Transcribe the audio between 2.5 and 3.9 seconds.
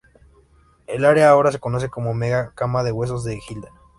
cama de Huesos de Hilda.